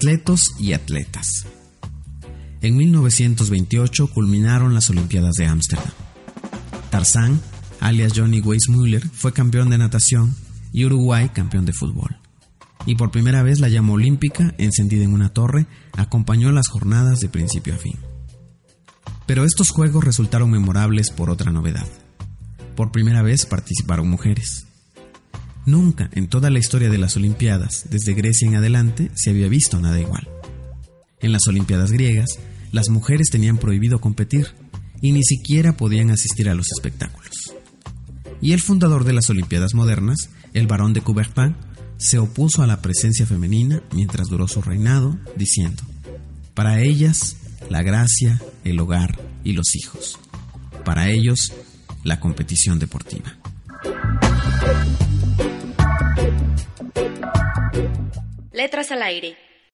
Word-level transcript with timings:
atletos 0.00 0.54
y 0.58 0.72
atletas. 0.72 1.44
En 2.62 2.74
1928 2.74 4.06
culminaron 4.06 4.72
las 4.72 4.88
Olimpiadas 4.88 5.34
de 5.34 5.44
Ámsterdam. 5.44 5.92
Tarzán, 6.88 7.38
alias 7.80 8.14
Johnny 8.16 8.40
Weissmuller, 8.40 9.06
fue 9.06 9.34
campeón 9.34 9.68
de 9.68 9.76
natación 9.76 10.34
y 10.72 10.86
Uruguay 10.86 11.28
campeón 11.28 11.66
de 11.66 11.74
fútbol. 11.74 12.16
Y 12.86 12.94
por 12.94 13.10
primera 13.10 13.42
vez 13.42 13.60
la 13.60 13.68
llama 13.68 13.92
olímpica, 13.92 14.54
encendida 14.56 15.04
en 15.04 15.12
una 15.12 15.34
torre, 15.34 15.66
acompañó 15.92 16.50
las 16.50 16.68
jornadas 16.68 17.20
de 17.20 17.28
principio 17.28 17.74
a 17.74 17.76
fin. 17.76 17.98
Pero 19.26 19.44
estos 19.44 19.68
juegos 19.68 20.02
resultaron 20.02 20.50
memorables 20.50 21.10
por 21.10 21.28
otra 21.28 21.52
novedad. 21.52 21.86
Por 22.74 22.90
primera 22.90 23.20
vez 23.20 23.44
participaron 23.44 24.08
mujeres. 24.08 24.66
Nunca 25.66 26.08
en 26.12 26.28
toda 26.28 26.50
la 26.50 26.58
historia 26.58 26.88
de 26.88 26.98
las 26.98 27.16
Olimpiadas, 27.16 27.86
desde 27.90 28.14
Grecia 28.14 28.48
en 28.48 28.56
adelante, 28.56 29.10
se 29.14 29.30
había 29.30 29.48
visto 29.48 29.80
nada 29.80 30.00
igual. 30.00 30.28
En 31.20 31.32
las 31.32 31.46
Olimpiadas 31.46 31.92
griegas, 31.92 32.38
las 32.72 32.88
mujeres 32.88 33.28
tenían 33.30 33.58
prohibido 33.58 34.00
competir 34.00 34.48
y 35.02 35.12
ni 35.12 35.22
siquiera 35.22 35.76
podían 35.76 36.10
asistir 36.10 36.48
a 36.48 36.54
los 36.54 36.66
espectáculos. 36.76 37.54
Y 38.40 38.52
el 38.52 38.60
fundador 38.60 39.04
de 39.04 39.12
las 39.12 39.28
Olimpiadas 39.28 39.74
modernas, 39.74 40.30
el 40.54 40.66
barón 40.66 40.92
de 40.92 41.02
Coubertin, 41.02 41.56
se 41.98 42.18
opuso 42.18 42.62
a 42.62 42.66
la 42.66 42.80
presencia 42.80 43.26
femenina 43.26 43.82
mientras 43.92 44.28
duró 44.28 44.48
su 44.48 44.62
reinado, 44.62 45.18
diciendo, 45.36 45.82
para 46.54 46.80
ellas, 46.80 47.36
la 47.68 47.82
gracia, 47.82 48.40
el 48.64 48.80
hogar 48.80 49.20
y 49.44 49.52
los 49.52 49.74
hijos. 49.74 50.18
Para 50.84 51.10
ellos, 51.10 51.52
la 52.02 52.18
competición 52.18 52.78
deportiva. 52.78 53.39
Letras 58.60 58.92
al 58.92 59.00
aire. 59.00 59.49